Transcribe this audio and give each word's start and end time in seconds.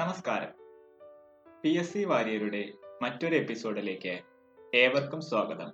നമസ്കാരം. 0.00 0.50
P 1.62 1.70
S 1.80 1.92
C 1.92 2.02
വാര്യരുടെ 2.10 2.60
മറ്റൊരു 3.02 3.34
എപ്പിസോഡിലേക്ക് 3.40 4.12
ഏവർക്കും 4.82 5.20
സ്വാഗതം. 5.28 5.68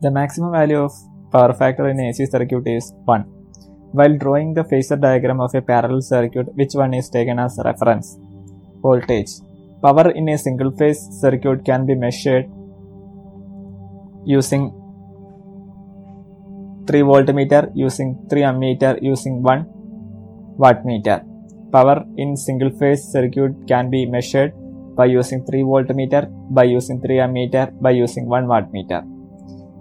The 0.00 0.12
maximum 0.18 0.50
value 0.56 0.78
of 0.86 0.98
power 1.34 1.52
factor 1.60 1.86
in 1.90 2.00
A 2.06 2.08
C 2.12 2.24
circuit 2.34 2.72
is 2.76 2.90
one 3.10 3.22
while 3.98 4.14
drawing 4.22 4.54
the 4.54 4.64
phasor 4.72 4.98
diagram 5.04 5.42
of 5.42 5.56
a 5.56 5.62
parallel 5.68 6.02
circuit 6.12 6.50
which 6.60 6.78
one 6.80 6.96
is 7.00 7.12
taken 7.16 7.40
as 7.40 7.66
reference 7.68 8.10
voltage 8.84 9.36
power 9.84 10.08
in 10.22 10.30
a 10.30 10.36
single 10.36 10.70
phase 10.80 11.04
circuit 11.22 11.62
can 11.64 11.84
be 11.90 11.96
measured 12.06 12.48
using 14.26 14.70
three 16.90 17.02
voltmeter 17.32 17.64
using 17.76 18.14
three 18.30 18.42
ammeter 18.44 18.94
using 19.02 19.40
one 19.48 19.60
wattmeter. 20.58 21.24
Power 21.72 22.04
in 22.16 22.36
single 22.36 22.70
phase 22.70 23.02
circuit 23.12 23.54
can 23.66 23.90
be 23.90 24.06
measured 24.06 24.52
by 24.96 25.06
using 25.06 25.44
3 25.44 25.62
voltmeter, 25.62 26.22
by 26.50 26.64
using 26.64 27.00
3 27.00 27.16
ammeter, 27.16 27.66
by 27.80 27.90
using 27.90 28.26
1 28.26 28.46
wattmeter. 28.46 29.02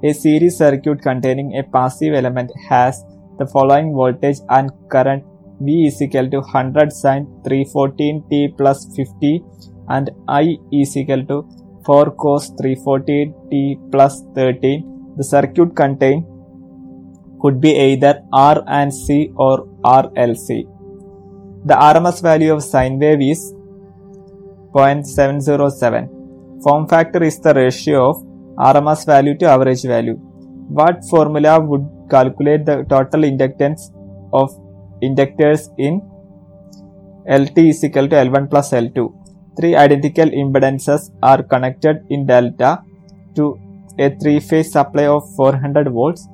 A 0.04 0.14
series 0.14 0.58
circuit 0.58 1.02
containing 1.02 1.58
a 1.58 1.64
passive 1.64 2.14
element 2.14 2.52
has 2.70 3.04
the 3.40 3.46
following 3.46 3.94
voltage 3.94 4.40
and 4.50 4.72
current 4.90 5.24
V 5.62 5.88
is 5.88 6.02
equal 6.02 6.30
to 6.30 6.40
100 6.40 6.92
sin 6.92 7.28
314 7.46 8.24
t 8.30 8.48
plus 8.58 8.80
50 8.96 9.44
and 9.90 10.12
I 10.28 10.58
is 10.72 10.98
equal 10.98 11.24
to 11.32 11.38
4 11.86 12.12
cos 12.12 12.50
314 12.60 13.34
t 13.52 13.80
plus 13.92 14.24
13. 14.36 15.16
The 15.18 15.24
circuit 15.24 15.76
contain 15.76 16.26
could 17.44 17.60
be 17.60 17.72
either 17.88 18.14
R 18.32 18.64
and 18.68 18.94
C 18.94 19.32
or 19.36 19.68
RLC. 19.84 20.66
The 21.66 21.76
RMS 21.92 22.22
value 22.22 22.54
of 22.54 22.64
sine 22.64 23.00
wave 23.00 23.22
is 23.22 23.54
0.707. 24.74 26.64
Form 26.64 26.88
factor 26.88 27.22
is 27.24 27.40
the 27.40 27.54
ratio 27.54 28.10
of 28.10 28.18
RMS 28.58 29.06
value 29.06 29.38
to 29.40 29.46
average 29.46 29.84
value. 29.84 30.16
What 30.80 31.04
formula 31.10 31.60
would 31.60 31.86
calculate 32.10 32.66
the 32.66 32.86
total 32.90 33.22
inductance 33.22 33.92
of 34.34 34.50
inductors 35.02 35.70
in 35.78 36.02
LT 37.28 37.58
is 37.58 37.84
equal 37.84 38.08
to 38.08 38.16
L1 38.16 38.50
plus 38.50 38.72
L2? 38.72 39.14
Three 39.58 39.76
identical 39.76 40.26
impedances 40.26 41.12
are 41.22 41.44
connected 41.44 42.06
in 42.10 42.26
delta 42.26 42.82
to 43.36 43.60
a 44.00 44.10
three 44.18 44.40
phase 44.40 44.72
supply 44.72 45.06
of 45.06 45.24
400 45.36 45.90
volts. 45.90 46.28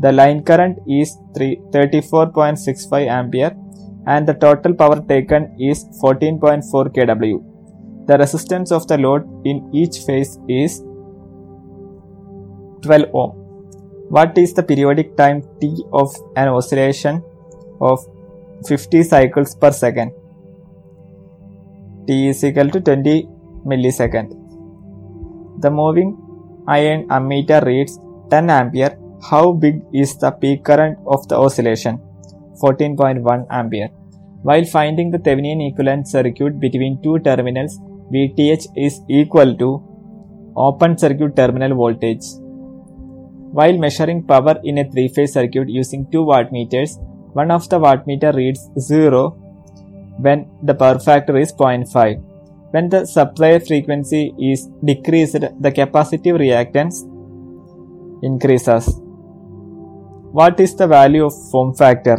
The 0.00 0.12
line 0.12 0.42
current 0.44 0.78
is 0.86 1.16
3, 1.34 1.56
34.65 1.72 3.08
ampere 3.08 3.56
and 4.06 4.28
the 4.28 4.34
total 4.34 4.74
power 4.74 5.00
taken 5.00 5.56
is 5.58 5.84
14.4 6.02 6.94
kW. 6.96 8.06
The 8.06 8.18
resistance 8.18 8.70
of 8.70 8.86
the 8.86 8.98
load 8.98 9.24
in 9.44 9.68
each 9.72 9.98
phase 10.06 10.38
is 10.48 10.82
12 12.82 13.10
ohm. 13.14 13.30
What 14.08 14.38
is 14.38 14.52
the 14.54 14.62
periodic 14.62 15.16
time 15.16 15.42
T 15.60 15.84
of 15.92 16.14
an 16.36 16.48
oscillation 16.48 17.22
of 17.80 17.98
50 18.68 19.02
cycles 19.02 19.54
per 19.56 19.72
second? 19.72 20.12
T 22.06 22.28
is 22.28 22.44
equal 22.44 22.70
to 22.70 22.80
20 22.80 23.28
millisecond. 23.66 24.30
The 25.62 25.70
moving 25.70 26.16
iron 26.68 27.08
ammeter 27.08 27.64
reads 27.64 27.98
10 28.30 28.50
ampere. 28.50 28.96
How 29.22 29.52
big 29.52 29.82
is 29.92 30.16
the 30.18 30.30
peak 30.30 30.64
current 30.64 30.98
of 31.06 31.26
the 31.28 31.36
oscillation? 31.36 31.98
14.1 32.62 33.46
ampere. 33.50 33.88
While 34.42 34.64
finding 34.64 35.10
the 35.10 35.18
Thevenin 35.18 35.66
equivalent 35.68 36.06
circuit 36.06 36.60
between 36.60 37.02
two 37.02 37.18
terminals, 37.20 37.78
VTH 38.12 38.68
is 38.76 39.00
equal 39.08 39.56
to 39.56 39.82
open 40.56 40.96
circuit 40.96 41.34
terminal 41.34 41.74
voltage. 41.74 42.24
While 43.52 43.78
measuring 43.78 44.22
power 44.24 44.60
in 44.64 44.78
a 44.78 44.90
three 44.90 45.08
phase 45.08 45.32
circuit 45.32 45.68
using 45.68 46.10
two 46.10 46.24
wattmeters, 46.24 46.98
one 47.32 47.50
of 47.50 47.68
the 47.68 47.80
wattmeter 47.80 48.34
reads 48.34 48.68
0 48.78 49.30
when 50.18 50.48
the 50.62 50.74
power 50.74 50.98
factor 50.98 51.36
is 51.36 51.52
0.5. 51.52 52.22
When 52.70 52.88
the 52.88 53.06
supply 53.06 53.58
frequency 53.58 54.34
is 54.38 54.68
decreased, 54.84 55.40
the 55.40 55.72
capacitive 55.72 56.38
reactance 56.38 57.02
increases. 58.22 59.00
What 60.38 60.60
is 60.60 60.72
the 60.76 60.86
value 60.86 61.24
of 61.24 61.34
form 61.50 61.72
factor? 61.74 62.16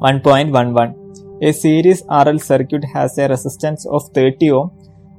1.11. 0.00 1.42
A 1.48 1.52
series 1.52 2.02
RL 2.10 2.38
circuit 2.38 2.84
has 2.94 3.18
a 3.18 3.28
resistance 3.28 3.84
of 3.84 4.04
30 4.14 4.50
ohm 4.52 4.70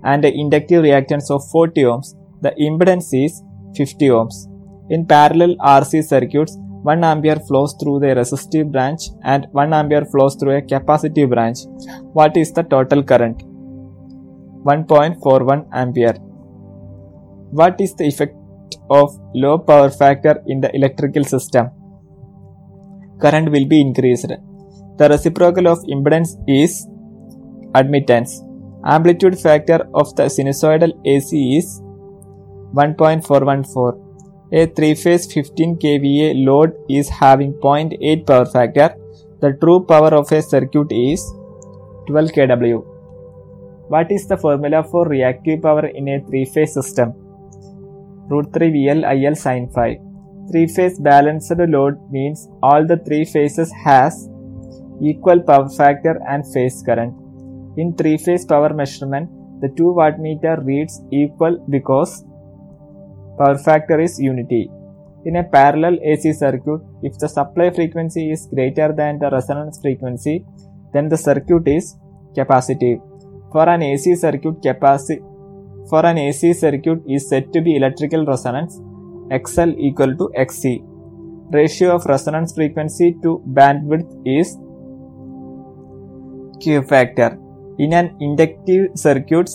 and 0.03 0.25
an 0.25 0.33
inductive 0.33 0.81
reactance 0.85 1.29
of 1.35 1.47
40 1.51 1.83
ohms. 1.89 2.07
The 2.41 2.53
impedance 2.67 3.09
is 3.23 3.43
50 3.77 4.07
ohms. 4.17 4.37
In 4.89 5.05
parallel 5.05 5.53
RC 5.57 6.03
circuits, 6.05 6.57
1 6.57 7.03
ampere 7.03 7.39
flows 7.49 7.75
through 7.79 7.99
the 7.99 8.15
resistive 8.15 8.71
branch 8.71 9.03
and 9.23 9.45
1 9.51 9.71
ampere 9.81 10.05
flows 10.05 10.33
through 10.33 10.55
a 10.57 10.63
capacitive 10.63 11.29
branch. 11.35 11.59
What 12.19 12.35
is 12.35 12.51
the 12.51 12.63
total 12.63 13.03
current? 13.03 13.45
1.41 14.73 15.67
ampere. 15.71 16.17
What 17.61 17.79
is 17.79 17.93
the 17.93 18.05
effect 18.05 18.35
of 18.89 19.07
low 19.33 19.57
power 19.59 19.89
factor 19.89 20.35
in 20.47 20.61
the 20.61 20.75
electrical 20.75 21.23
system? 21.23 21.69
Current 23.21 23.49
will 23.51 23.65
be 23.65 23.81
increased. 23.81 24.31
The 24.97 25.09
reciprocal 25.09 25.67
of 25.67 25.79
impedance 25.83 26.31
is 26.47 26.87
admittance. 27.73 28.41
Amplitude 28.85 29.39
factor 29.39 29.87
of 29.93 30.15
the 30.15 30.23
sinusoidal 30.23 30.91
AC 31.05 31.57
is 31.57 31.81
1.414. 32.73 34.01
A 34.53 34.67
three-phase 34.67 35.31
15 35.33 35.77
kVA 35.77 36.45
load 36.45 36.73
is 36.89 37.09
having 37.09 37.53
0.8 37.53 38.27
power 38.27 38.45
factor. 38.45 38.95
The 39.41 39.57
true 39.61 39.85
power 39.85 40.13
of 40.13 40.31
a 40.31 40.41
circuit 40.41 40.91
is 40.91 41.21
12 42.07 42.31
kW. 42.31 42.85
What 43.87 44.11
is 44.11 44.27
the 44.27 44.37
formula 44.37 44.83
for 44.83 45.07
reactive 45.07 45.61
power 45.61 45.87
in 45.87 46.07
a 46.07 46.19
three-phase 46.25 46.73
system? 46.73 47.13
Root 48.29 48.53
3 48.53 48.71
VL 48.71 49.25
IL 49.25 49.35
sin 49.35 49.69
phi. 49.69 49.99
Three-phase 50.51 50.99
balanced 50.99 51.53
load 51.57 51.99
means 52.11 52.47
all 52.61 52.85
the 52.85 52.97
three 52.97 53.25
phases 53.25 53.71
has 53.83 54.29
equal 55.01 55.41
power 55.41 55.69
factor 55.69 56.19
and 56.27 56.45
phase 56.53 56.83
current. 56.85 57.13
In 57.77 57.95
three-phase 57.95 58.45
power 58.45 58.73
measurement, 58.73 59.29
the 59.61 59.69
2 59.69 59.83
wattmeter 59.99 60.63
reads 60.65 61.01
equal 61.11 61.57
because 61.69 62.23
power 63.39 63.57
factor 63.57 63.99
is 63.99 64.19
unity. 64.19 64.69
In 65.25 65.37
a 65.37 65.43
parallel 65.43 65.97
AC 66.03 66.33
circuit, 66.33 66.81
if 67.01 67.17
the 67.17 67.27
supply 67.27 67.71
frequency 67.71 68.31
is 68.31 68.47
greater 68.53 68.93
than 68.93 69.17
the 69.17 69.29
resonance 69.31 69.79
frequency, 69.81 70.45
then 70.93 71.09
the 71.09 71.17
circuit 71.17 71.67
is 71.67 71.95
capacitive. 72.37 73.01
For 73.51 73.67
an 73.67 73.81
AC 73.81 74.15
circuit, 74.15 74.61
capaci- 74.61 75.23
for 75.89 76.05
an 76.05 76.17
AC 76.19 76.53
circuit 76.53 77.01
is 77.07 77.27
said 77.27 77.51
to 77.53 77.61
be 77.61 77.75
electrical 77.75 78.25
resonance 78.25 78.79
XL 79.31 79.71
equal 79.77 80.15
to 80.15 80.31
XC. 80.35 80.83
Ratio 81.51 81.95
of 81.95 82.05
resonance 82.05 82.53
frequency 82.53 83.15
to 83.23 83.41
bandwidth 83.53 84.11
is 84.25 84.57
Q 86.61 86.83
factor. 86.83 87.37
In 87.77 87.93
an 87.93 88.15
inductive 88.19 88.91
circuit, 88.95 89.49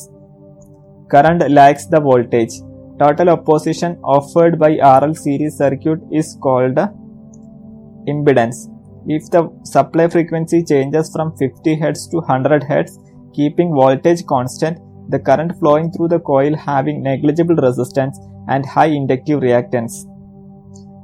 current 1.10 1.50
lags 1.50 1.88
the 1.88 2.00
voltage. 2.00 2.52
Total 2.98 3.30
opposition 3.30 3.98
offered 4.04 4.58
by 4.58 4.76
RL 4.76 5.14
series 5.14 5.56
circuit 5.56 6.00
is 6.12 6.36
called 6.40 6.76
impedance. 8.06 8.68
If 9.06 9.30
the 9.30 9.50
supply 9.64 10.08
frequency 10.08 10.62
changes 10.62 11.10
from 11.10 11.34
50 11.36 11.76
Hz 11.76 12.10
to 12.10 12.18
100 12.18 12.62
Hz, 12.62 13.32
keeping 13.32 13.72
voltage 13.72 14.26
constant, 14.26 14.78
the 15.08 15.18
current 15.18 15.58
flowing 15.58 15.90
through 15.90 16.08
the 16.08 16.20
coil 16.20 16.54
having 16.54 17.02
negligible 17.02 17.56
resistance 17.56 18.18
and 18.50 18.66
high 18.66 18.90
inductive 19.00 19.40
reactance 19.40 20.04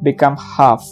become 0.02 0.37
half. 0.37 0.84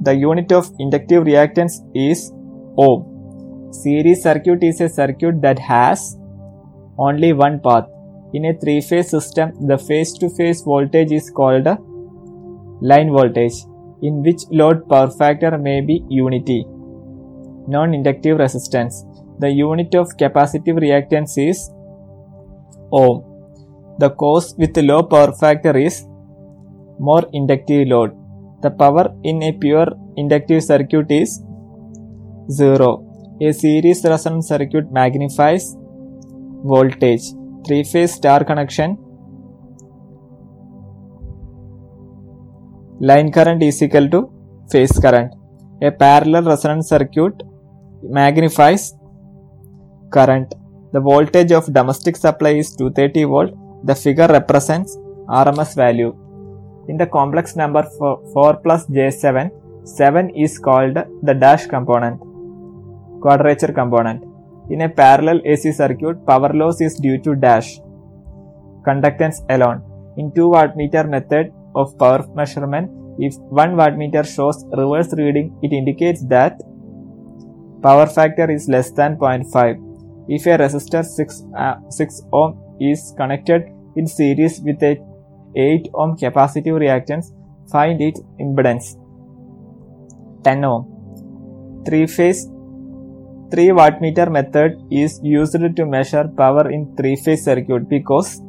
The 0.00 0.14
unit 0.14 0.52
of 0.52 0.70
inductive 0.78 1.24
reactance 1.24 1.78
is 1.94 2.32
ohm. 2.78 3.70
Series 3.72 4.22
circuit 4.22 4.62
is 4.62 4.80
a 4.80 4.88
circuit 4.88 5.42
that 5.42 5.58
has 5.58 6.16
only 6.96 7.32
one 7.32 7.60
path. 7.60 7.86
In 8.32 8.44
a 8.46 8.54
three 8.58 8.80
phase 8.80 9.10
system, 9.10 9.52
the 9.66 9.78
phase 9.78 10.12
to 10.18 10.30
phase 10.30 10.62
voltage 10.62 11.12
is 11.12 11.30
called 11.30 11.66
line 12.80 13.10
voltage, 13.10 13.64
in 14.02 14.22
which 14.22 14.42
load 14.50 14.88
power 14.88 15.10
factor 15.10 15.58
may 15.58 15.80
be 15.80 16.04
unity. 16.08 16.64
Non 17.66 17.94
inductive 17.94 18.38
resistance. 18.38 19.04
The 19.40 19.50
unit 19.50 19.94
of 19.94 20.16
capacitive 20.16 20.78
reactance 20.86 21.36
is 21.38 21.70
ohm. 22.92 23.27
The 23.98 24.10
cause 24.10 24.54
with 24.56 24.76
low 24.76 25.02
power 25.02 25.32
factor 25.32 25.76
is 25.76 26.06
more 27.00 27.24
inductive 27.32 27.88
load. 27.88 28.12
The 28.62 28.70
power 28.70 29.06
in 29.24 29.42
a 29.42 29.52
pure 29.52 29.88
inductive 30.16 30.62
circuit 30.62 31.10
is 31.10 31.42
0. 32.50 33.04
A 33.40 33.52
series 33.52 34.04
resonance 34.04 34.48
circuit 34.48 34.92
magnifies 34.92 35.76
voltage. 36.64 37.26
Three 37.66 37.82
phase 37.82 38.14
star 38.14 38.44
connection. 38.44 38.96
Line 43.00 43.30
current 43.32 43.62
is 43.62 43.82
equal 43.82 44.08
to 44.10 44.32
phase 44.70 44.96
current. 44.98 45.34
A 45.82 45.90
parallel 45.90 46.44
resonance 46.44 46.88
circuit 46.88 47.42
magnifies 48.02 48.94
current. 50.10 50.54
The 50.92 51.00
voltage 51.00 51.52
of 51.52 51.72
domestic 51.72 52.16
supply 52.16 52.50
is 52.50 52.74
230 52.76 53.24
volt. 53.24 53.67
The 53.84 53.94
figure 53.94 54.26
represents 54.26 54.96
RMS 55.28 55.74
value. 55.74 56.16
In 56.88 56.96
the 56.96 57.06
complex 57.06 57.54
number 57.54 57.82
4 57.98 58.56
plus 58.62 58.86
J7, 58.86 59.50
7 59.84 60.30
is 60.30 60.58
called 60.58 60.96
the 61.22 61.34
dash 61.34 61.66
component, 61.66 62.20
quadrature 63.20 63.72
component. 63.72 64.24
In 64.70 64.82
a 64.82 64.88
parallel 64.88 65.40
AC 65.44 65.72
circuit, 65.72 66.26
power 66.26 66.52
loss 66.52 66.80
is 66.80 66.94
due 66.96 67.18
to 67.18 67.34
dash, 67.34 67.78
conductance 68.86 69.38
alone. 69.48 69.82
In 70.16 70.32
2 70.32 70.48
wattmeter 70.48 71.08
method 71.08 71.52
of 71.74 71.96
power 71.98 72.26
measurement, 72.34 72.90
if 73.18 73.34
1 73.36 73.76
wattmeter 73.76 74.24
shows 74.26 74.64
reverse 74.76 75.12
reading, 75.12 75.56
it 75.62 75.72
indicates 75.72 76.24
that 76.26 76.60
power 77.82 78.06
factor 78.06 78.50
is 78.50 78.68
less 78.68 78.90
than 78.90 79.16
0.5. 79.16 79.84
If 80.28 80.46
a 80.46 80.58
resistor 80.58 81.04
6, 81.04 81.42
uh, 81.56 81.76
6 81.90 82.22
ohm 82.32 82.67
is 82.80 83.14
connected 83.16 83.62
in 83.96 84.06
series 84.06 84.60
with 84.60 84.82
a 84.82 84.96
8 85.56 85.88
ohm 85.94 86.16
capacitive 86.16 86.78
reactance, 86.84 87.32
find 87.70 88.00
its 88.00 88.20
impedance. 88.38 88.96
10 90.44 90.64
ohm. 90.64 90.86
3 91.86 92.06
phase 92.06 92.46
3 93.50 93.68
wattmeter 93.78 94.30
method 94.30 94.78
is 94.90 95.20
used 95.22 95.76
to 95.76 95.86
measure 95.86 96.24
power 96.40 96.70
in 96.70 96.82
3 96.96 97.16
phase 97.16 97.44
circuit 97.44 97.88
because 97.88 98.40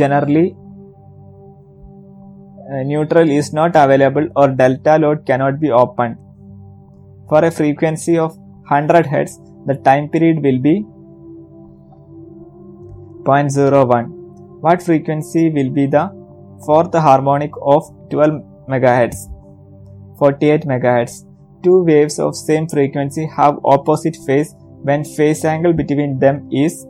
generally 0.00 0.56
uh, 2.70 2.82
neutral 2.90 3.28
is 3.28 3.52
not 3.52 3.74
available 3.74 4.28
or 4.36 4.48
delta 4.48 4.98
load 4.98 5.26
cannot 5.26 5.60
be 5.60 5.70
opened. 5.70 6.16
For 7.28 7.44
a 7.44 7.50
frequency 7.50 8.18
of 8.18 8.36
100 8.68 9.06
Hz, 9.06 9.66
the 9.66 9.74
time 9.74 10.08
period 10.08 10.42
will 10.42 10.58
be 10.58 10.86
0.01. 13.24 14.08
What 14.60 14.82
frequency 14.82 15.50
will 15.50 15.70
be 15.70 15.86
the 15.86 16.10
fourth 16.64 16.94
harmonic 16.94 17.52
of 17.62 17.90
12 18.10 18.42
MHz? 18.68 19.16
48 20.18 20.62
MHz. 20.62 21.24
Two 21.62 21.82
waves 21.84 22.18
of 22.18 22.36
same 22.36 22.68
frequency 22.68 23.26
have 23.36 23.58
opposite 23.64 24.16
phase 24.26 24.54
when 24.82 25.04
phase 25.04 25.44
angle 25.44 25.72
between 25.72 26.18
them 26.18 26.48
is 26.52 26.84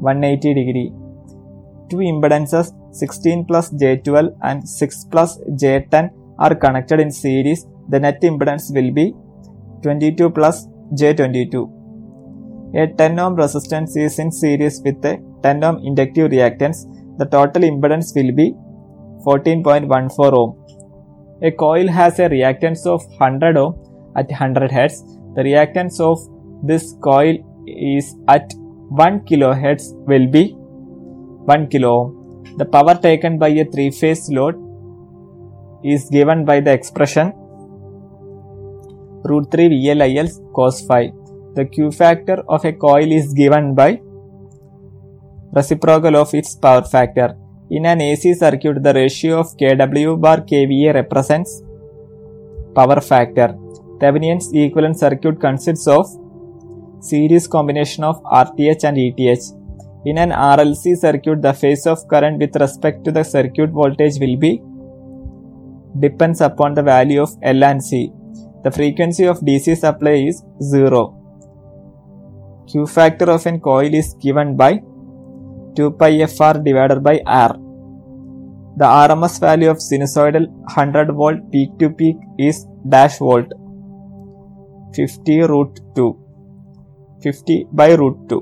180 0.00 0.54
degree. 0.54 0.92
Two 1.90 1.98
impedances 1.98 2.72
16 2.92 3.44
plus 3.44 3.70
J12 3.70 4.36
and 4.42 4.68
6 4.68 5.04
plus 5.10 5.38
J10 5.62 6.10
are 6.38 6.54
connected 6.54 7.00
in 7.00 7.10
series. 7.10 7.66
The 7.88 8.00
net 8.00 8.20
impedance 8.22 8.72
will 8.74 8.92
be 8.92 9.14
22 9.82 10.30
plus 10.30 10.66
J22. 10.94 11.77
A 12.74 12.86
10 12.86 13.18
ohm 13.18 13.34
resistance 13.34 13.96
is 13.96 14.18
in 14.18 14.30
series 14.30 14.82
with 14.84 15.02
a 15.04 15.18
10 15.42 15.64
ohm 15.64 15.78
inductive 15.84 16.30
reactance. 16.30 16.84
The 17.16 17.24
total 17.24 17.62
impedance 17.62 18.14
will 18.14 18.32
be 18.32 18.54
14.14 19.24 20.32
ohm. 20.34 20.54
A 21.42 21.50
coil 21.50 21.88
has 21.88 22.18
a 22.18 22.28
reactance 22.28 22.84
of 22.86 23.02
100 23.18 23.56
ohm 23.56 23.74
at 24.16 24.28
100 24.28 24.70
Hz. 24.70 25.34
The 25.34 25.42
reactance 25.42 25.98
of 25.98 26.18
this 26.62 26.94
coil 27.02 27.38
is 27.66 28.14
at 28.28 28.52
1 28.90 29.20
kHz 29.20 29.94
will 30.06 30.26
be 30.26 30.52
1 30.52 31.68
kilo 31.68 31.90
ohm. 31.96 32.54
The 32.58 32.66
power 32.66 32.94
taken 32.94 33.38
by 33.38 33.48
a 33.48 33.64
three 33.64 33.90
phase 33.90 34.28
load 34.28 34.56
is 35.84 36.10
given 36.10 36.44
by 36.44 36.60
the 36.60 36.72
expression 36.72 37.32
root 39.24 39.50
3 39.50 39.68
VLIL 39.68 40.28
cos 40.52 40.82
phi. 40.86 41.12
The 41.58 41.64
Q 41.64 41.90
factor 41.90 42.36
of 42.48 42.64
a 42.64 42.72
coil 42.72 43.10
is 43.10 43.32
given 43.34 43.74
by 43.74 44.00
reciprocal 45.56 46.16
of 46.16 46.32
its 46.32 46.54
power 46.54 46.82
factor. 46.82 47.36
In 47.68 47.84
an 47.84 48.00
AC 48.00 48.34
circuit, 48.34 48.80
the 48.84 48.94
ratio 48.94 49.40
of 49.40 49.56
kW 49.56 50.20
bar 50.20 50.36
kVA 50.50 50.94
represents 50.94 51.62
power 52.76 53.00
factor. 53.00 53.48
Thevenin's 53.98 54.52
equivalent 54.52 55.00
circuit 55.00 55.40
consists 55.40 55.88
of 55.88 56.06
series 57.00 57.48
combination 57.48 58.04
of 58.04 58.22
RTH 58.22 58.84
and 58.84 58.96
ETH. 58.96 59.52
In 60.06 60.18
an 60.18 60.30
RLC 60.30 60.96
circuit, 60.96 61.42
the 61.42 61.54
phase 61.54 61.86
of 61.88 62.06
current 62.06 62.38
with 62.38 62.54
respect 62.54 63.04
to 63.04 63.10
the 63.10 63.24
circuit 63.24 63.70
voltage 63.70 64.20
will 64.20 64.36
be 64.36 64.62
depends 65.98 66.40
upon 66.40 66.74
the 66.74 66.88
value 66.94 67.20
of 67.20 67.36
L 67.42 67.64
and 67.64 67.82
C. 67.82 68.12
The 68.62 68.70
frequency 68.70 69.26
of 69.26 69.40
DC 69.40 69.76
supply 69.76 70.18
is 70.30 70.44
0. 70.62 71.17
Q 72.70 72.86
factor 72.86 73.30
of 73.30 73.46
an 73.46 73.60
coil 73.60 73.94
is 73.94 74.14
given 74.24 74.56
by 74.56 74.72
2 75.76 75.90
pi 76.00 76.26
fr 76.26 76.54
divided 76.68 77.02
by 77.02 77.20
r. 77.26 77.52
The 78.80 78.88
RMS 79.06 79.40
value 79.40 79.70
of 79.70 79.78
sinusoidal 79.78 80.46
100 80.48 81.12
volt 81.20 81.38
peak 81.52 81.70
to 81.78 81.88
peak 81.90 82.16
is 82.38 82.66
dash 82.88 83.18
volt 83.18 83.48
50 84.94 85.42
root 85.52 85.80
2 85.96 86.16
50 87.22 87.68
by 87.72 87.94
root 87.94 88.16
2. 88.28 88.40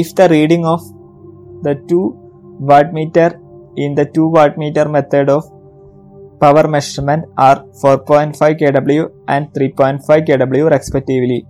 If 0.00 0.14
the 0.14 0.28
reading 0.28 0.64
of 0.64 0.80
the 1.62 1.74
2 1.86 2.00
wattmeter 2.70 3.30
in 3.76 3.94
the 3.94 4.06
2 4.06 4.30
wattmeter 4.36 4.90
method 4.90 5.28
of 5.28 5.44
power 6.40 6.66
measurement 6.66 7.24
are 7.36 7.64
4.5 7.84 8.58
kW 8.60 9.10
and 9.28 9.52
3.5 9.52 10.26
kW 10.28 10.70
respectively 10.70 11.46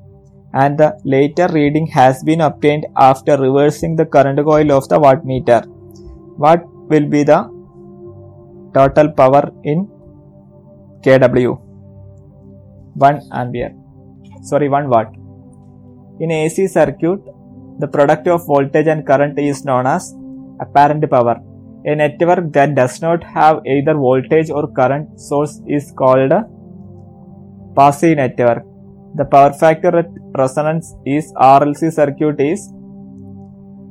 and 0.54 0.78
the 0.78 0.98
later 1.04 1.48
reading 1.52 1.86
has 1.86 2.22
been 2.22 2.40
obtained 2.42 2.86
after 2.96 3.36
reversing 3.38 3.96
the 3.96 4.04
current 4.04 4.38
coil 4.44 4.70
of 4.72 4.88
the 4.88 4.98
wattmeter. 4.98 5.64
What 6.36 6.64
will 6.90 7.06
be 7.06 7.22
the 7.22 7.40
total 8.74 9.10
power 9.12 9.50
in 9.64 9.88
kW? 11.04 11.58
1 12.94 13.20
ampere. 13.32 13.74
Sorry, 14.42 14.68
1 14.68 14.88
watt. 14.88 15.14
In 16.20 16.30
AC 16.30 16.66
circuit, 16.66 17.20
the 17.78 17.88
product 17.88 18.28
of 18.28 18.46
voltage 18.46 18.86
and 18.86 19.06
current 19.06 19.38
is 19.38 19.64
known 19.64 19.86
as 19.86 20.14
apparent 20.60 21.08
power. 21.10 21.40
A 21.84 21.94
network 21.94 22.52
that 22.52 22.74
does 22.74 23.00
not 23.00 23.24
have 23.24 23.66
either 23.66 23.94
voltage 23.94 24.50
or 24.50 24.68
current 24.68 25.18
source 25.18 25.60
is 25.66 25.92
called 25.96 26.30
a 26.30 26.44
passive 27.74 28.16
network. 28.18 28.64
The 29.14 29.26
power 29.26 29.52
factor 29.52 29.94
at 29.98 30.08
resonance 30.38 30.94
is 31.04 31.32
RLC 31.34 31.92
circuit 31.92 32.40
is 32.40 32.72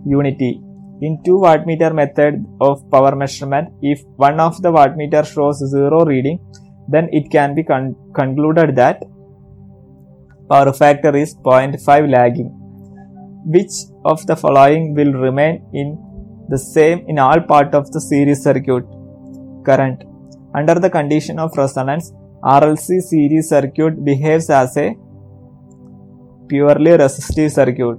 unity. 0.05 0.61
In 1.01 1.21
2 1.23 1.31
wattmeter 1.45 1.93
method 1.93 2.45
of 2.59 2.89
power 2.91 3.15
measurement, 3.15 3.69
if 3.81 4.01
one 4.15 4.39
of 4.39 4.61
the 4.61 4.71
wattmeter 4.71 5.23
shows 5.25 5.59
zero 5.69 6.05
reading, 6.05 6.39
then 6.87 7.07
it 7.11 7.31
can 7.31 7.53
be 7.55 7.63
con- 7.63 7.95
concluded 8.13 8.75
that 8.75 9.03
power 10.49 10.73
factor 10.73 11.15
is 11.15 11.35
0.5 11.35 12.09
lagging. 12.15 12.49
Which 13.45 13.73
of 14.05 14.25
the 14.27 14.35
following 14.35 14.95
will 14.95 15.13
remain 15.13 15.63
in 15.73 15.97
the 16.49 16.57
same 16.57 17.05
in 17.07 17.19
all 17.19 17.39
part 17.41 17.73
of 17.73 17.91
the 17.91 18.01
series 18.01 18.43
circuit? 18.43 18.85
Current. 19.65 20.03
Under 20.53 20.75
the 20.75 20.89
condition 20.89 21.39
of 21.39 21.55
resonance, 21.55 22.11
RLC 22.43 23.01
series 23.01 23.49
circuit 23.49 24.03
behaves 24.03 24.49
as 24.49 24.75
a 24.77 24.95
purely 26.51 26.93
resistive 27.03 27.51
circuit. 27.57 27.97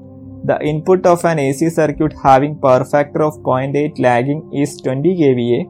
The 0.51 0.59
input 0.71 1.07
of 1.07 1.25
an 1.25 1.39
AC 1.39 1.71
circuit 1.71 2.15
having 2.23 2.59
power 2.65 2.85
factor 2.85 3.23
of 3.23 3.39
0.8 3.43 4.01
lagging 4.07 4.43
is 4.63 4.77
20 4.79 5.15
kVA. 5.21 5.61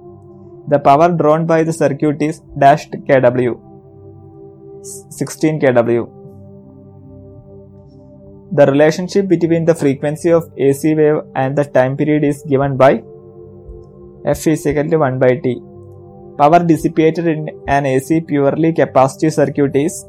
The 0.72 0.78
power 0.78 1.08
drawn 1.20 1.46
by 1.46 1.62
the 1.68 1.72
circuit 1.72 2.22
is 2.28 2.40
dashed 2.58 2.92
kW 3.08 3.52
16 4.82 5.60
kW. 5.60 6.02
The 8.54 8.66
relationship 8.66 9.28
between 9.28 9.64
the 9.64 9.74
frequency 9.74 10.30
of 10.30 10.50
AC 10.58 10.94
wave 10.94 11.20
and 11.34 11.56
the 11.56 11.64
time 11.64 11.96
period 11.96 12.24
is 12.24 12.42
given 12.48 12.76
by 12.76 13.02
F 14.24 14.46
is 14.46 14.66
equal 14.66 14.90
to 14.90 14.98
1 14.98 15.18
by 15.18 15.36
T. 15.44 15.60
Power 16.38 16.60
dissipated 16.72 17.26
in 17.26 17.48
an 17.68 17.86
AC 17.86 18.20
purely 18.22 18.72
capacitive 18.72 19.32
circuit 19.32 19.76
is 19.76 20.04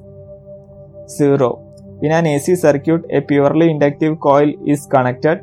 0. 1.08 1.63
In 2.06 2.12
an 2.12 2.26
AC 2.28 2.56
circuit, 2.58 3.02
a 3.10 3.22
purely 3.22 3.70
inductive 3.70 4.20
coil 4.20 4.50
is 4.68 4.86
connected. 4.94 5.38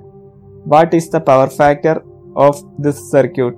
What 0.72 0.92
is 0.92 1.08
the 1.08 1.20
power 1.28 1.48
factor 1.48 2.02
of 2.36 2.54
this 2.78 2.98
circuit? 3.10 3.54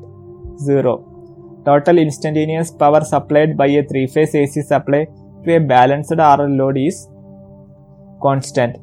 0. 0.58 1.62
Total 1.64 1.98
instantaneous 1.98 2.70
power 2.70 3.00
supplied 3.12 3.56
by 3.56 3.66
a 3.66 3.82
three 3.88 4.06
phase 4.06 4.36
AC 4.36 4.62
supply 4.62 5.06
to 5.44 5.56
a 5.56 5.58
balanced 5.58 6.12
RL 6.12 6.54
load 6.60 6.78
is 6.78 7.08
constant. 8.22 8.76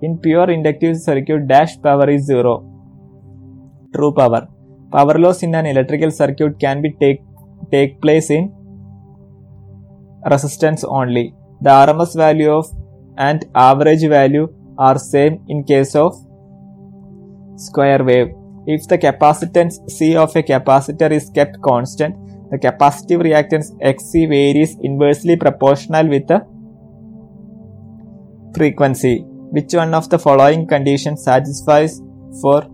In 0.00 0.16
pure 0.16 0.48
inductive 0.50 0.96
circuit, 0.96 1.46
dash 1.46 1.78
power 1.82 2.08
is 2.08 2.24
zero. 2.24 2.54
True 3.94 4.12
power. 4.12 4.48
Power 4.90 5.18
loss 5.18 5.42
in 5.42 5.54
an 5.54 5.66
electrical 5.66 6.10
circuit 6.10 6.58
can 6.58 6.80
be 6.80 6.92
take, 6.98 7.20
take 7.70 8.00
place 8.00 8.30
in 8.30 8.54
resistance 10.30 10.82
only. 10.84 11.34
The 11.60 11.70
RMS 11.70 12.16
value 12.16 12.52
of 12.52 12.66
and 13.16 13.44
average 13.54 14.06
value 14.08 14.48
are 14.78 14.98
same 14.98 15.40
in 15.48 15.64
case 15.64 15.94
of 15.94 16.14
square 17.56 18.04
wave. 18.04 18.28
If 18.66 18.88
the 18.88 18.98
capacitance 18.98 19.88
C 19.90 20.16
of 20.16 20.34
a 20.34 20.42
capacitor 20.42 21.10
is 21.10 21.30
kept 21.30 21.60
constant, 21.62 22.16
the 22.50 22.58
capacitive 22.58 23.22
reactance 23.22 23.70
Xc 23.80 24.28
varies 24.28 24.76
inversely 24.82 25.36
proportional 25.36 26.08
with 26.08 26.26
the 26.26 26.44
frequency. 28.56 29.24
Which 29.56 29.72
one 29.74 29.94
of 29.94 30.10
the 30.10 30.18
following 30.18 30.66
conditions 30.66 31.22
satisfies 31.22 32.02
for 32.42 32.64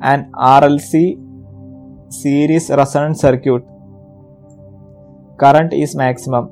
an 0.00 0.30
RLC 0.34 1.18
series 2.08 2.70
resonant 2.70 3.18
circuit? 3.18 3.62
Current 5.38 5.72
is 5.72 5.96
maximum. 5.96 6.50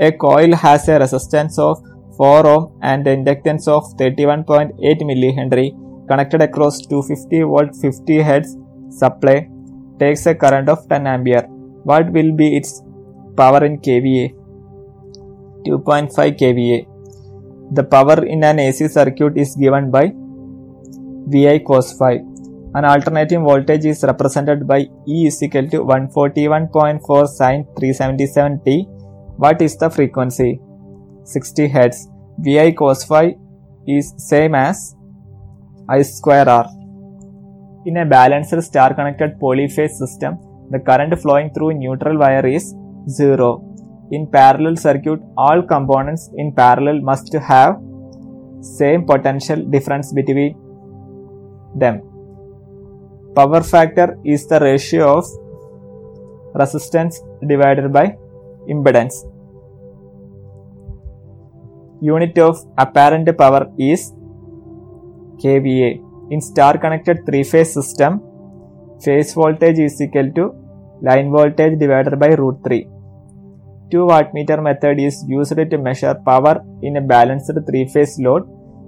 A 0.00 0.12
coil 0.12 0.54
has 0.54 0.88
a 0.88 0.98
resistance 0.98 1.58
of 1.58 1.76
4 2.16 2.46
ohm 2.46 2.64
and 2.82 3.04
the 3.06 3.12
inductance 3.16 3.66
of 3.76 3.84
31.8 4.00 5.00
millihenry 5.10 5.68
connected 6.10 6.42
across 6.46 6.76
250 6.86 7.42
volt 7.52 7.74
50 7.76 8.18
Hz 8.28 8.50
supply 9.00 9.36
takes 10.00 10.24
a 10.26 10.34
current 10.34 10.68
of 10.68 10.88
10 10.88 11.06
ampere. 11.06 11.46
What 11.90 12.12
will 12.12 12.32
be 12.40 12.56
its 12.58 12.82
power 13.36 13.64
in 13.64 13.78
kVA? 13.86 14.26
2.5 15.66 16.38
kVA. 16.40 16.78
The 17.72 17.84
power 17.94 18.24
in 18.24 18.44
an 18.44 18.58
AC 18.60 18.88
circuit 18.88 19.36
is 19.36 19.56
given 19.56 19.90
by 19.90 20.12
VI 21.32 21.58
cos 21.70 21.92
phi. 21.98 22.14
An 22.74 22.84
alternating 22.84 23.42
voltage 23.42 23.84
is 23.84 24.04
represented 24.04 24.66
by 24.66 24.80
E 25.06 25.26
is 25.26 25.42
equal 25.42 25.68
to 25.74 25.78
141.4 25.78 27.26
sin 27.38 27.66
377 27.76 28.60
t. 28.64 28.88
What 29.42 29.62
is 29.62 29.76
the 29.76 29.88
frequency? 29.88 30.60
60 31.22 31.68
Hz. 31.74 31.98
Vi 32.44 32.72
cos 32.72 33.04
phi 33.04 33.36
is 33.86 34.12
same 34.16 34.56
as 34.56 34.96
I 35.88 36.02
square 36.02 36.48
R. 36.48 36.66
In 37.86 37.98
a 37.98 38.04
balanced 38.04 38.60
star 38.68 38.94
connected 38.94 39.38
polyphase 39.38 39.94
system, 40.02 40.38
the 40.72 40.80
current 40.80 41.16
flowing 41.22 41.54
through 41.54 41.74
neutral 41.74 42.18
wire 42.18 42.44
is 42.46 42.74
0. 43.08 43.64
In 44.10 44.26
parallel 44.26 44.76
circuit, 44.76 45.20
all 45.36 45.62
components 45.62 46.30
in 46.36 46.52
parallel 46.52 47.00
must 47.00 47.32
have 47.32 47.80
same 48.60 49.06
potential 49.06 49.64
difference 49.76 50.12
between 50.12 50.56
them. 51.76 52.02
Power 53.36 53.62
factor 53.62 54.18
is 54.24 54.48
the 54.48 54.58
ratio 54.58 55.18
of 55.18 55.26
resistance 56.54 57.20
divided 57.46 57.92
by 57.92 58.16
impedance 58.74 59.18
unit 62.00 62.38
of 62.38 62.64
apparent 62.76 63.28
power 63.36 63.62
is 63.78 64.12
kVA. 65.42 66.02
In 66.30 66.40
star 66.40 66.78
connected 66.78 67.24
three 67.26 67.42
phase 67.42 67.72
system, 67.72 68.20
phase 69.02 69.32
voltage 69.34 69.78
is 69.78 70.00
equal 70.00 70.30
to 70.32 70.54
line 71.00 71.30
voltage 71.30 71.78
divided 71.78 72.18
by 72.18 72.28
root 72.34 72.58
3. 72.64 72.86
2 73.90 73.98
wattmeter 74.10 74.62
method 74.62 74.98
is 75.00 75.24
used 75.26 75.56
to 75.70 75.78
measure 75.78 76.14
power 76.26 76.62
in 76.82 76.96
a 76.98 77.00
balanced 77.00 77.52
three 77.66 77.86
phase 77.88 78.18
load. 78.18 78.42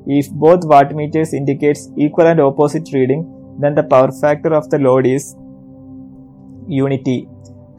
If 0.06 0.30
both 0.30 0.60
wattmeters 0.60 1.32
indicates 1.32 1.90
equal 1.96 2.26
and 2.26 2.40
opposite 2.40 2.88
reading, 2.92 3.22
then 3.60 3.74
the 3.74 3.82
power 3.82 4.10
factor 4.20 4.52
of 4.54 4.68
the 4.70 4.78
load 4.78 5.06
is 5.06 5.34
unity. 6.68 7.28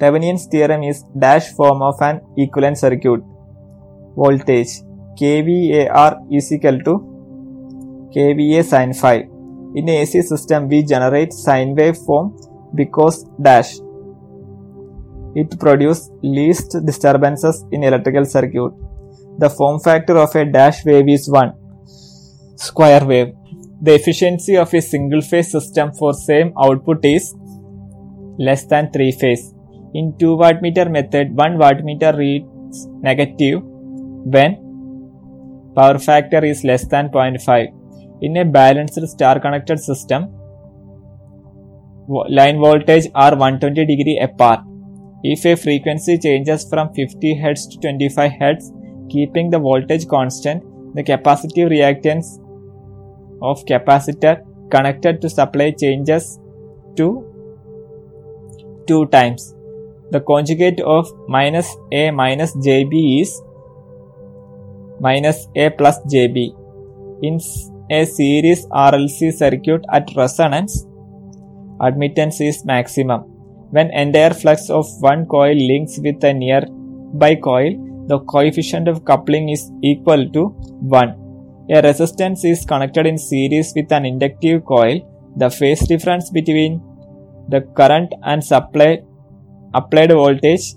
Thevenin's 0.02 0.48
theorem 0.48 0.82
is 0.82 1.04
dash 1.24 1.48
form 1.58 1.84
of 1.84 2.02
an 2.02 2.22
equivalent 2.36 2.78
circuit. 2.84 3.22
Voltage 4.16 4.72
kVAR 5.20 6.12
is 6.38 6.52
equal 6.56 6.80
to 6.88 6.94
kVA 8.16 8.64
sin 8.72 8.94
phi. 8.94 9.18
In 9.76 9.90
AC 9.90 10.24
system, 10.24 10.68
we 10.68 10.84
generate 10.84 11.32
sine 11.32 11.76
wave 11.76 11.98
form 11.98 12.36
because 12.74 13.26
dash. 13.42 13.76
It 15.36 15.60
produces 15.60 16.10
least 16.24 16.76
disturbances 16.84 17.64
in 17.72 17.84
electrical 17.84 18.26
circuit. 18.26 18.74
The 19.38 19.50
form 19.50 19.80
factor 19.80 20.18
of 20.18 20.36
a 20.36 20.46
dash 20.46 20.84
wave 20.84 21.08
is 21.08 21.30
1. 21.30 21.54
Square 22.56 23.06
wave. 23.06 23.34
The 23.82 23.94
efficiency 23.96 24.58
of 24.58 24.74
a 24.74 24.82
single 24.82 25.22
phase 25.22 25.52
system 25.52 25.94
for 25.94 26.14
same 26.14 26.54
output 26.62 27.06
is 27.06 27.34
less 28.40 28.66
than 28.66 28.92
3 28.92 29.12
phase. 29.12 29.54
In 29.94 30.18
2 30.18 30.38
wattmeter 30.38 30.90
method, 30.90 31.36
1 31.36 31.58
wattmeter 31.58 32.18
reads 32.18 32.88
negative 33.02 33.62
when 34.36 34.56
power 35.76 35.98
factor 36.00 36.44
is 36.46 36.64
less 36.64 36.86
than 36.88 37.10
0.5. 37.10 37.74
In 38.22 38.38
a 38.38 38.46
balanced 38.46 39.06
star 39.10 39.40
connected 39.40 39.80
system, 39.80 40.30
line 42.30 42.60
voltage 42.60 43.08
are 43.16 43.36
120 43.36 43.86
degree 43.86 44.20
apart. 44.20 44.62
If 45.24 45.46
a 45.46 45.56
frequency 45.56 46.18
changes 46.18 46.68
from 46.70 46.94
50 46.94 47.36
Hz 47.36 47.72
to 47.72 47.78
25 47.80 48.32
Hz, 48.32 49.10
keeping 49.10 49.50
the 49.50 49.60
voltage 49.60 50.08
constant, 50.08 50.64
the 50.96 51.04
capacitive 51.04 51.70
reactance 51.70 52.40
of 53.42 53.66
capacitor 53.66 54.44
connected 54.70 55.22
to 55.22 55.30
supply 55.30 55.72
changes 55.72 56.40
to 56.96 57.26
2 58.88 59.06
times. 59.08 59.54
The 60.12 60.20
conjugate 60.20 60.82
of 60.82 61.10
minus 61.28 61.76
A 61.92 62.12
minus 62.12 62.54
JB 62.56 63.22
is 63.22 63.42
minus 65.00 65.48
A 65.56 65.70
plus 65.70 66.00
JB. 66.14 66.54
In 67.24 67.40
a 67.90 68.06
series 68.06 68.66
RLC 68.68 69.32
circuit 69.34 69.86
at 69.92 70.10
resonance, 70.18 70.86
admittance 71.80 72.42
is 72.42 72.66
maximum. 72.66 73.22
When 73.70 73.90
entire 73.92 74.34
flux 74.34 74.70
of 74.70 74.86
one 75.00 75.26
coil 75.28 75.56
links 75.56 75.98
with 75.98 76.22
a 76.26 76.34
nearby 76.34 77.36
coil, 77.36 77.72
the 78.08 78.20
coefficient 78.20 78.90
of 78.90 79.06
coupling 79.06 79.48
is 79.48 79.72
equal 79.82 80.30
to 80.32 80.48
1. 80.48 81.68
A 81.70 81.82
resistance 81.82 82.44
is 82.44 82.66
connected 82.66 83.06
in 83.06 83.18
series 83.18 83.72
with 83.74 83.90
an 83.94 84.06
inductive 84.06 84.66
coil. 84.66 85.00
The 85.38 85.50
phase 85.50 85.88
difference 85.88 86.30
between 86.30 86.82
the 87.48 87.62
current 87.78 88.14
and 88.24 88.44
supply 88.44 89.04
applied 89.74 90.12
voltage 90.12 90.76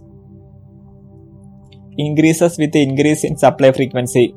increases 1.99 2.59
with 2.59 2.73
the 2.73 2.83
increase 2.83 3.25
in 3.25 3.37
supply 3.37 3.73
frequency. 3.73 4.35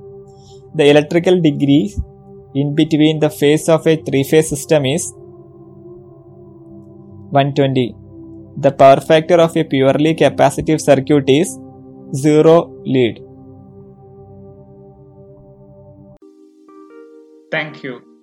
The 0.76 0.90
electrical 0.90 1.42
degree 1.42 1.96
in 2.56 2.76
between 2.76 3.20
the 3.20 3.30
phase 3.30 3.70
of 3.70 3.86
a 3.88 3.96
three 3.98 4.24
phase 4.24 4.50
system 4.50 4.86
is 4.86 5.14
120. 7.32 7.96
The 8.58 8.72
power 8.72 9.00
factor 9.00 9.36
of 9.36 9.56
a 9.56 9.64
purely 9.64 10.16
capacitive 10.16 10.82
circuit 10.82 11.30
is 11.30 11.60
0 12.16 12.82
lead. 12.86 13.24
Thank 17.52 17.84
you. 17.84 18.17